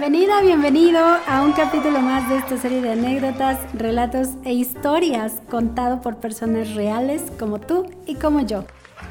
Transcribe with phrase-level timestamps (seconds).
[0.00, 6.00] Bienvenida, bienvenido a un capítulo más de esta serie de anécdotas, relatos e historias contado
[6.02, 8.64] por personas reales como tú y como yo.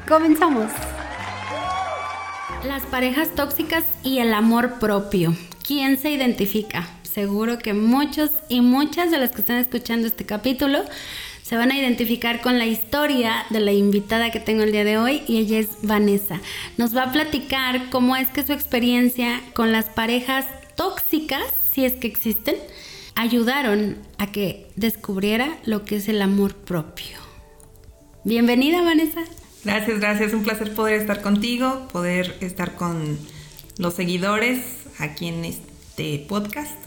[0.08, 0.72] Comenzamos.
[2.66, 5.36] Las parejas tóxicas y el amor propio.
[5.62, 6.88] ¿Quién se identifica?
[7.02, 10.84] Seguro que muchos y muchas de las que están escuchando este capítulo
[11.42, 14.96] se van a identificar con la historia de la invitada que tengo el día de
[14.96, 16.40] hoy y ella es Vanessa.
[16.78, 20.46] Nos va a platicar cómo es que su experiencia con las parejas
[20.78, 21.42] tóxicas,
[21.72, 22.54] si es que existen,
[23.16, 27.18] ayudaron a que descubriera lo que es el amor propio.
[28.22, 29.24] Bienvenida Vanessa.
[29.64, 30.32] Gracias, gracias.
[30.34, 33.18] Un placer poder estar contigo, poder estar con
[33.76, 34.60] los seguidores
[35.00, 36.78] aquí en este podcast.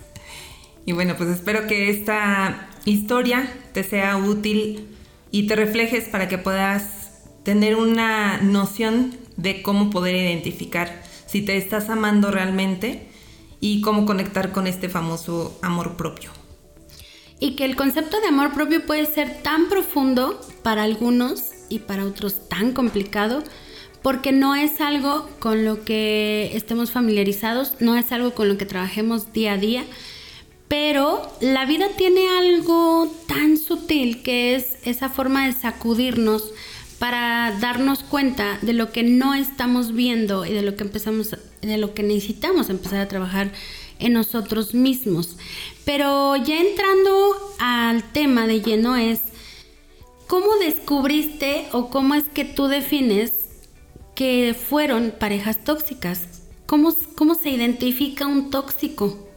[0.86, 4.88] Y bueno, pues espero que esta historia te sea útil
[5.32, 11.58] y te reflejes para que puedas tener una noción de cómo poder identificar si te
[11.58, 13.11] estás amando realmente
[13.62, 16.32] y cómo conectar con este famoso amor propio.
[17.40, 22.06] Y que el concepto de amor propio puede ser tan profundo para algunos y para
[22.06, 23.44] otros tan complicado
[24.02, 28.66] porque no es algo con lo que estemos familiarizados, no es algo con lo que
[28.66, 29.84] trabajemos día a día,
[30.68, 36.52] pero la vida tiene algo tan sutil que es esa forma de sacudirnos
[37.02, 41.78] para darnos cuenta de lo que no estamos viendo y de lo que empezamos de
[41.80, 43.52] lo que necesitamos empezar a trabajar
[43.98, 45.36] en nosotros mismos.
[45.84, 49.22] Pero ya entrando al tema de lleno es
[50.28, 53.32] ¿cómo descubriste o cómo es que tú defines
[54.14, 56.44] que fueron parejas tóxicas?
[56.68, 59.28] ¿Cómo, cómo se identifica un tóxico?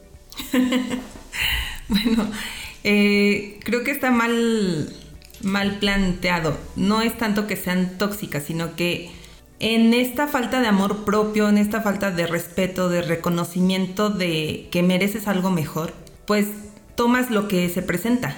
[1.89, 2.31] bueno,
[2.85, 4.95] eh, creo que está mal,
[5.45, 6.57] mal planteado.
[6.77, 9.11] No es tanto que sean tóxicas, sino que
[9.61, 14.83] en esta falta de amor propio, en esta falta de respeto, de reconocimiento de que
[14.83, 15.93] mereces algo mejor,
[16.27, 16.49] pues
[16.97, 18.37] tomas lo que se presenta.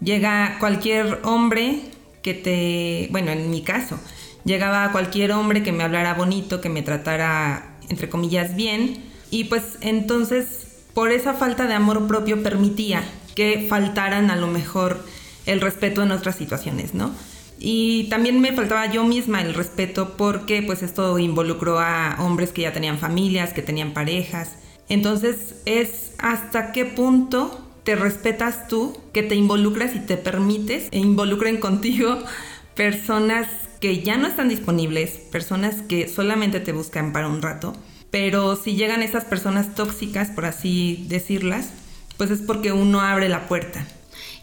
[0.00, 1.80] Llega cualquier hombre
[2.22, 3.98] que te, bueno, en mi caso,
[4.44, 9.78] llegaba cualquier hombre que me hablara bonito, que me tratara, entre comillas, bien, y pues
[9.80, 13.02] entonces por esa falta de amor propio permitía
[13.34, 15.04] que faltaran a lo mejor
[15.46, 17.12] el respeto en otras situaciones, ¿no?
[17.58, 22.62] Y también me faltaba yo misma el respeto porque pues esto involucró a hombres que
[22.62, 24.50] ya tenían familias, que tenían parejas.
[24.88, 30.98] Entonces es hasta qué punto te respetas tú, que te involucras y te permites e
[30.98, 32.18] involucren contigo
[32.74, 33.46] personas
[33.80, 37.74] que ya no están disponibles, personas que solamente te buscan para un rato
[38.14, 41.70] pero si llegan esas personas tóxicas, por así decirlas,
[42.16, 43.88] pues es porque uno abre la puerta.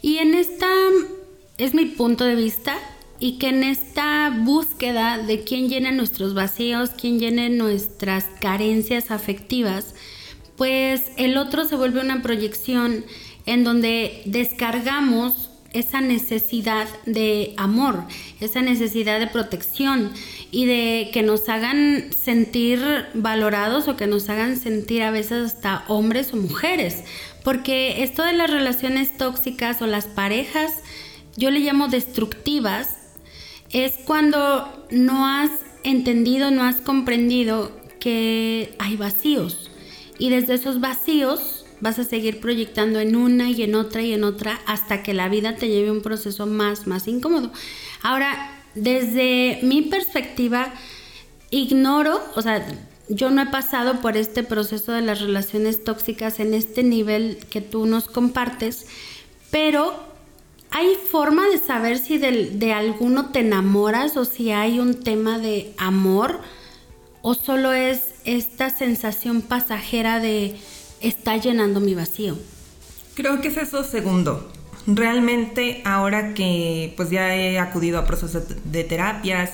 [0.02, 0.68] Y en esta,
[1.58, 2.78] es mi punto de vista,
[3.20, 9.94] y que en esta búsqueda de quién llena nuestros vacíos, quién llena nuestras carencias afectivas,
[10.58, 13.06] pues el otro se vuelve una proyección
[13.46, 18.04] en donde descargamos esa necesidad de amor,
[18.40, 20.12] esa necesidad de protección
[20.52, 22.82] y de que nos hagan sentir
[23.14, 27.04] valorados o que nos hagan sentir a veces hasta hombres o mujeres.
[27.44, 30.72] Porque esto de las relaciones tóxicas o las parejas,
[31.36, 32.98] yo le llamo destructivas,
[33.72, 35.52] es cuando no has
[35.84, 39.72] entendido, no has comprendido que hay vacíos.
[40.20, 44.24] Y desde esos vacíos vas a seguir proyectando en una y en otra y en
[44.24, 47.52] otra hasta que la vida te lleve un proceso más, más incómodo.
[48.04, 50.74] Ahora, desde mi perspectiva,
[51.50, 52.66] ignoro, o sea,
[53.12, 57.62] yo no he pasado por este proceso de las relaciones tóxicas en este nivel que
[57.62, 58.86] tú nos compartes,
[59.52, 59.94] pero
[60.72, 65.74] ¿hay forma de saber si de, alguno te enamoras o si hay un tema de
[65.78, 66.40] amor?
[67.22, 70.56] ¿O solo es esta sensación pasajera de
[71.02, 72.38] está llenando mi vacío.
[73.16, 74.52] Creo que es eso segundo.
[74.88, 79.52] Realmente ahora que pues ya he acudido a procesos de terapias,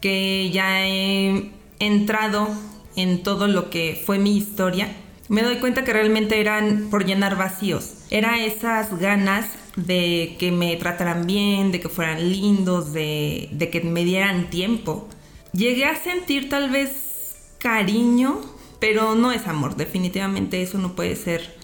[0.00, 2.48] que ya he entrado
[2.96, 4.88] en todo lo que fue mi historia,
[5.28, 7.94] me doy cuenta que realmente eran por llenar vacíos.
[8.10, 9.46] Era esas ganas
[9.76, 15.08] de que me trataran bien, de que fueran lindos, de, de que me dieran tiempo.
[15.52, 21.56] Llegué a sentir tal vez cariño pero no es amor, definitivamente eso no puede ser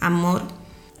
[0.00, 0.42] amor.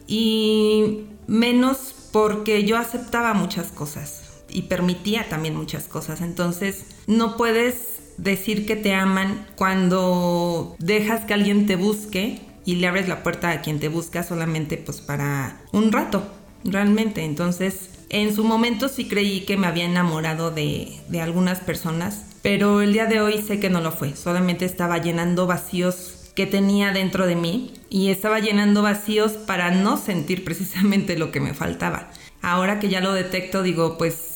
[0.06, 6.20] Y menos porque yo aceptaba muchas cosas y permitía también muchas cosas.
[6.20, 12.86] Entonces no puedes decir que te aman cuando dejas que alguien te busque y le
[12.86, 16.22] abres la puerta a quien te busca solamente pues para un rato,
[16.64, 17.24] realmente.
[17.24, 22.82] Entonces en su momento sí creí que me había enamorado de, de algunas personas pero
[22.82, 26.92] el día de hoy sé que no lo fue, solamente estaba llenando vacíos que tenía
[26.92, 32.10] dentro de mí y estaba llenando vacíos para no sentir precisamente lo que me faltaba.
[32.42, 34.33] Ahora que ya lo detecto, digo, pues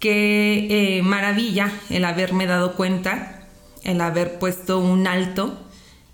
[0.00, 3.46] qué eh, maravilla el haberme dado cuenta,
[3.84, 5.56] el haber puesto un alto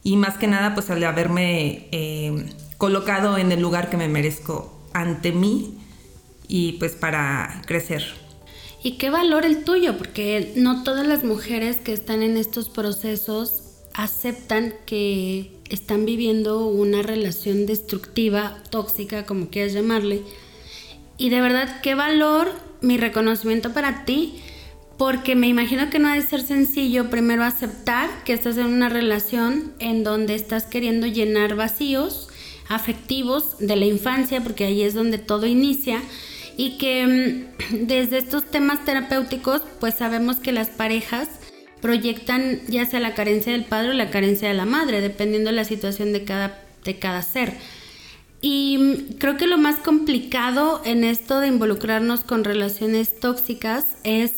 [0.03, 4.79] y más que nada, pues el haberme eh, colocado en el lugar que me merezco
[4.93, 5.79] ante mí
[6.49, 8.05] y pues para crecer.
[8.83, 13.63] Y qué valor el tuyo, porque no todas las mujeres que están en estos procesos
[13.95, 20.23] aceptan que están viviendo una relación destructiva, tóxica, como quieras llamarle.
[21.19, 24.43] Y de verdad, qué valor mi reconocimiento para ti,
[24.99, 28.89] porque me imagino que no ha de ser sencillo primero aceptar que estás en una
[28.89, 32.29] relación en donde estás queriendo llenar vacíos
[32.69, 36.03] afectivos de la infancia, porque ahí es donde todo inicia,
[36.57, 41.29] y que mm, desde estos temas terapéuticos, pues sabemos que las parejas
[41.81, 45.57] proyectan ya sea la carencia del padre o la carencia de la madre, dependiendo de
[45.57, 47.55] la situación de cada, de cada ser.
[48.41, 54.33] Y mm, creo que lo más complicado en esto de involucrarnos con relaciones tóxicas es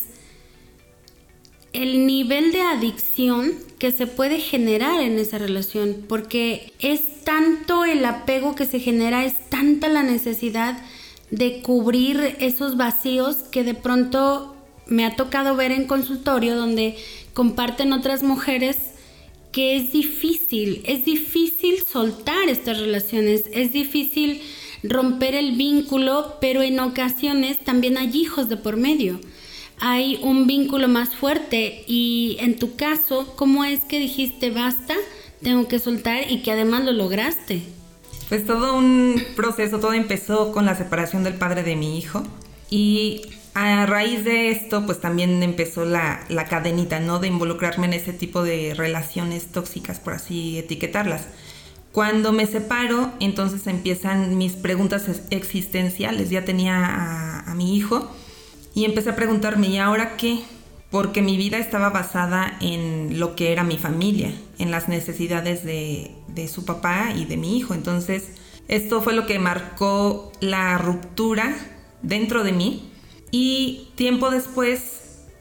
[1.72, 8.04] el nivel de adicción que se puede generar en esa relación, porque es tanto el
[8.04, 10.78] apego que se genera, es tanta la necesidad
[11.30, 14.56] de cubrir esos vacíos que de pronto
[14.86, 16.96] me ha tocado ver en consultorio donde
[17.34, 18.78] comparten otras mujeres
[19.52, 24.42] que es difícil, es difícil soltar estas relaciones, es difícil
[24.82, 29.20] romper el vínculo, pero en ocasiones también hay hijos de por medio.
[29.80, 34.94] Hay un vínculo más fuerte y en tu caso, ¿cómo es que dijiste basta?
[35.42, 37.62] Tengo que soltar y que además lo lograste.
[38.28, 42.24] Pues todo un proceso, todo empezó con la separación del padre de mi hijo
[42.70, 43.22] y
[43.58, 47.18] a raíz de esto pues también empezó la, la cadenita, ¿no?
[47.18, 51.26] De involucrarme en ese tipo de relaciones tóxicas, por así etiquetarlas.
[51.90, 56.30] Cuando me separo, entonces empiezan mis preguntas existenciales.
[56.30, 58.08] Ya tenía a, mi hijo
[58.74, 60.40] y empecé a preguntarme, ¿y ahora qué?
[60.90, 66.12] Porque mi vida estaba basada en lo que era mi familia, en las necesidades de,
[66.28, 67.74] de su papá y de mi hijo.
[67.74, 68.28] Entonces,
[68.68, 71.56] esto fue lo que marcó la ruptura
[72.02, 72.87] dentro de mí.
[73.30, 74.80] Y tiempo después,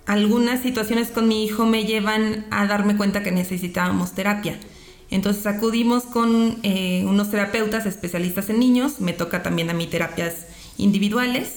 [0.06, 4.60] algunas situaciones con mi hijo me llevan a darme cuenta que necesitábamos terapia.
[5.10, 10.48] Entonces acudimos con eh, unos terapeutas especialistas en niños, me toca también a mí terapias
[10.78, 11.54] individuales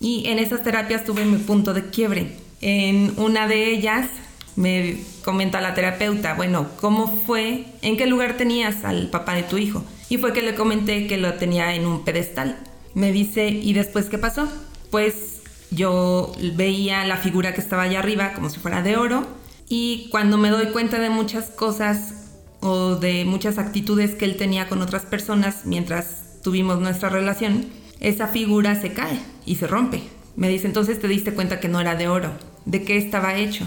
[0.00, 2.32] y en esas terapias tuve mi punto de quiebre.
[2.62, 4.08] En una de ellas
[4.56, 7.66] me comenta la terapeuta, bueno, ¿cómo fue?
[7.82, 9.84] ¿En qué lugar tenías al papá de tu hijo?
[10.08, 12.56] Y fue que le comenté que lo tenía en un pedestal.
[12.94, 14.48] Me dice, ¿y después qué pasó?
[14.90, 15.33] Pues
[15.74, 19.26] yo veía la figura que estaba allá arriba como si fuera de oro
[19.68, 22.30] y cuando me doy cuenta de muchas cosas
[22.60, 27.66] o de muchas actitudes que él tenía con otras personas mientras tuvimos nuestra relación,
[28.00, 30.02] esa figura se cae y se rompe.
[30.36, 32.32] Me dice, entonces te diste cuenta que no era de oro,
[32.64, 33.66] ¿de qué estaba hecho?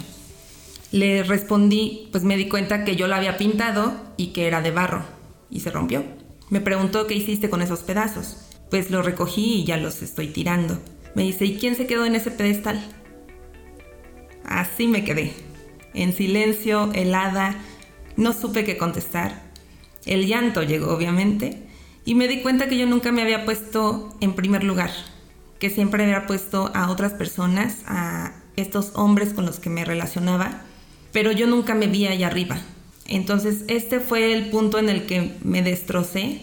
[0.91, 4.71] Le respondí, pues me di cuenta que yo lo había pintado y que era de
[4.71, 5.03] barro
[5.49, 6.03] y se rompió.
[6.49, 8.37] Me preguntó qué hiciste con esos pedazos.
[8.69, 10.79] Pues lo recogí y ya los estoy tirando.
[11.15, 12.81] Me dice, ¿y quién se quedó en ese pedestal?
[14.43, 15.33] Así me quedé,
[15.93, 17.55] en silencio, helada,
[18.15, 19.43] no supe qué contestar.
[20.05, 21.67] El llanto llegó, obviamente,
[22.05, 24.91] y me di cuenta que yo nunca me había puesto en primer lugar,
[25.59, 30.61] que siempre había puesto a otras personas, a estos hombres con los que me relacionaba,
[31.11, 32.57] pero yo nunca me vi allá arriba.
[33.05, 36.41] Entonces este fue el punto en el que me destrocé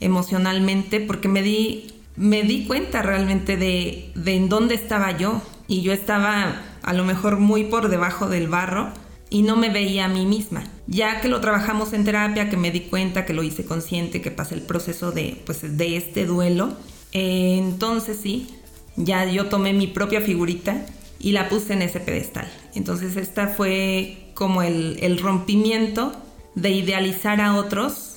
[0.00, 5.92] emocionalmente porque me di, me di cuenta realmente de, en dónde estaba yo y yo
[5.92, 8.92] estaba a lo mejor muy por debajo del barro
[9.28, 10.64] y no me veía a mí misma.
[10.86, 14.30] Ya que lo trabajamos en terapia, que me di cuenta, que lo hice consciente, que
[14.30, 16.74] pasé el proceso de, pues, de este duelo,
[17.12, 18.48] eh, entonces sí,
[18.96, 20.86] ya yo tomé mi propia figurita
[21.18, 22.48] y la puse en ese pedestal.
[22.74, 26.12] Entonces esta fue como el rompimiento
[26.54, 28.16] de idealizar a otros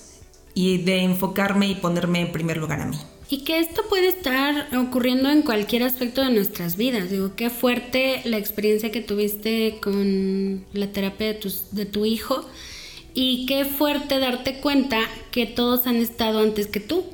[0.53, 2.97] y de enfocarme y ponerme en primer lugar a mí.
[3.31, 7.11] Y que esto puede estar ocurriendo en cualquier aspecto de nuestras vidas.
[7.11, 12.43] Digo, qué fuerte la experiencia que tuviste con la terapia de, tus, de tu hijo
[13.13, 14.99] y qué fuerte darte cuenta
[15.31, 17.05] que todos han estado antes que tú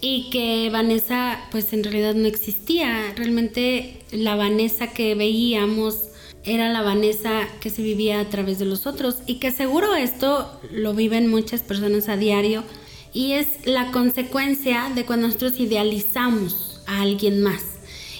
[0.00, 3.12] y que Vanessa pues en realidad no existía.
[3.14, 6.08] Realmente la Vanessa que veíamos
[6.44, 10.60] era la Vanessa que se vivía a través de los otros y que seguro esto
[10.70, 12.64] lo viven muchas personas a diario
[13.12, 17.62] y es la consecuencia de cuando nosotros idealizamos a alguien más.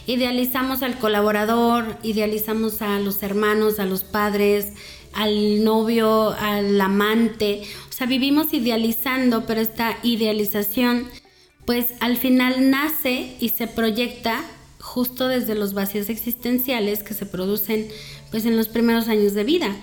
[0.07, 4.73] Idealizamos al colaborador, idealizamos a los hermanos, a los padres,
[5.13, 7.63] al novio, al amante.
[7.89, 11.09] O sea, vivimos idealizando, pero esta idealización
[11.65, 14.43] pues al final nace y se proyecta
[14.81, 17.89] justo desde los vacíos existenciales que se producen
[18.33, 19.77] pues en los primeros años de vida.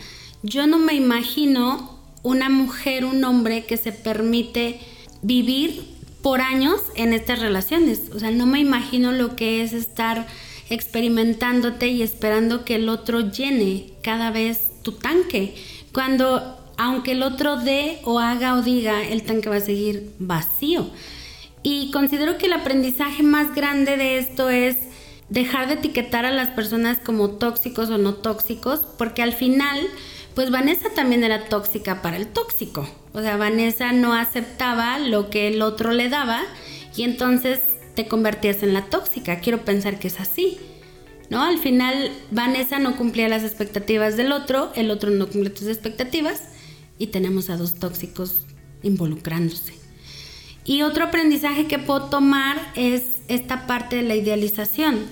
[0.44, 4.80] Yo no me imagino una mujer, un hombre que se permite
[5.22, 5.84] vivir
[6.22, 8.12] por años en estas relaciones.
[8.14, 10.28] O sea, no me imagino lo que es estar
[10.70, 15.56] experimentándote y esperando que el otro llene cada vez tu tanque.
[15.94, 20.90] Cuando, aunque el otro dé o haga o diga, el tanque va a seguir vacío.
[21.64, 24.78] Y considero que el aprendizaje más grande de esto es
[25.30, 29.80] dejar de etiquetar a las personas como tóxicos o no tóxicos, porque al final,
[30.36, 32.88] pues Vanessa también era tóxica para el tóxico.
[33.14, 36.42] O sea, Vanessa no aceptaba lo que el otro le daba
[36.96, 37.60] y entonces
[37.96, 39.40] te convertías en la tóxica.
[39.40, 40.60] Quiero pensar que es así.
[41.30, 41.44] ¿No?
[41.44, 46.42] Al final Vanessa no cumplía las expectativas del otro, el otro no cumple tus expectativas
[46.98, 48.48] y tenemos a dos tóxicos
[48.82, 49.74] involucrándose.
[50.66, 55.06] Y otro aprendizaje que puedo tomar es esta parte de la idealización.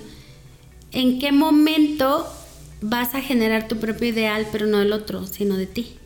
[0.90, 2.26] ¿En qué momento
[2.80, 5.96] vas a generar tu propio ideal, pero no del otro, sino de ti?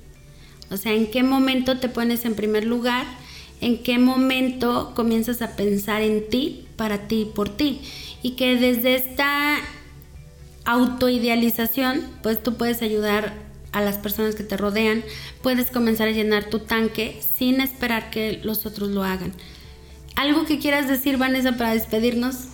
[0.71, 3.07] O sea, ¿en qué momento te pones en primer lugar?
[3.61, 7.81] ¿En qué momento comienzas a pensar en ti, para ti y por ti?
[8.23, 9.59] Y que desde esta
[10.65, 13.35] autoidealización, pues tú puedes ayudar
[13.73, 15.03] a las personas que te rodean,
[15.43, 19.33] puedes comenzar a llenar tu tanque sin esperar que los otros lo hagan.
[20.15, 22.49] ¿Algo que quieras decir, Vanessa, para despedirnos?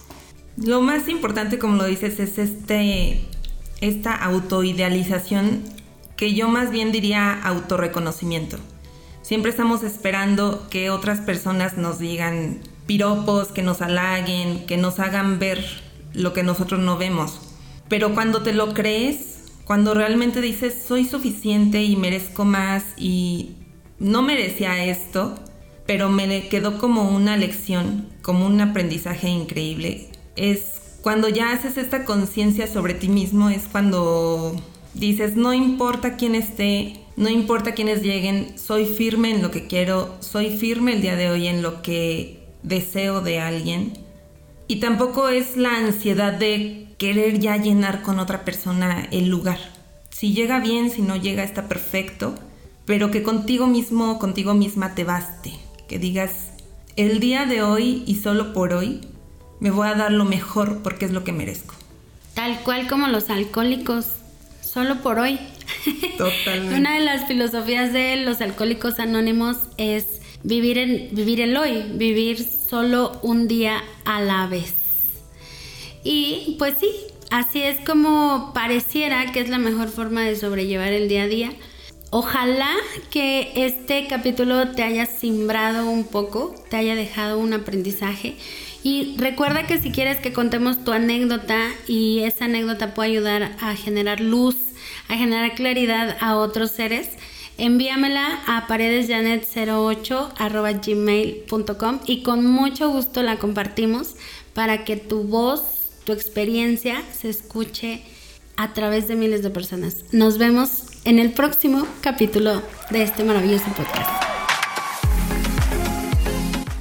[0.57, 3.28] Lo más importante, como lo dices, es este,
[3.81, 5.63] esta autoidealización
[6.17, 8.59] que yo más bien diría autorreconocimiento.
[9.23, 15.39] Siempre estamos esperando que otras personas nos digan piropos, que nos halaguen, que nos hagan
[15.39, 15.65] ver
[16.15, 17.39] lo que nosotros no vemos.
[17.89, 23.57] Pero cuando te lo crees, cuando realmente dices soy suficiente y merezco más y
[23.99, 25.35] no merecía esto,
[25.87, 32.05] pero me quedó como una lección, como un aprendizaje increíble, es cuando ya haces esta
[32.05, 34.55] conciencia sobre ti mismo, es cuando
[34.95, 40.17] dices no importa quién esté, no importa quiénes lleguen, soy firme en lo que quiero,
[40.21, 43.93] soy firme el día de hoy en lo que deseo de alguien.
[44.67, 49.59] Y tampoco es la ansiedad de querer ya llenar con otra persona el lugar.
[50.11, 52.35] Si llega bien, si no llega, está perfecto,
[52.85, 55.53] pero que contigo mismo, contigo misma te baste.
[55.89, 56.51] Que digas,
[56.97, 59.01] el día de hoy y solo por hoy,
[59.61, 61.75] me voy a dar lo mejor porque es lo que merezco.
[62.35, 64.07] Tal cual como los alcohólicos,
[64.63, 65.39] solo por hoy.
[66.17, 66.75] Totalmente.
[66.79, 72.39] Una de las filosofías de los alcohólicos anónimos es vivir, en, vivir el hoy, vivir
[72.45, 74.75] solo un día a la vez.
[76.05, 76.91] Y pues sí,
[77.31, 81.53] así es como pareciera que es la mejor forma de sobrellevar el día a día.
[82.11, 82.71] Ojalá
[83.11, 88.37] que este capítulo te haya simbrado un poco, te haya dejado un aprendizaje.
[88.89, 93.77] Y recuerda que si quieres que contemos tu anécdota y esa anécdota puede ayudar a
[93.77, 94.57] generar luz,
[95.09, 97.11] a generar claridad a otros seres,
[97.59, 104.15] envíamela a paredesjanet08 gmail.com y con mucho gusto la compartimos
[104.55, 108.01] para que tu voz tu experiencia se escuche
[108.57, 110.07] a través de miles de personas.
[110.13, 114.28] Nos vemos en el próximo capítulo de este maravilloso podcast.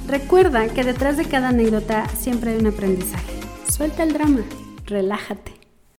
[0.08, 3.30] Recuerda que detrás de cada anécdota siempre hay un aprendizaje.
[3.70, 4.40] Suelta el drama,
[4.86, 5.57] relájate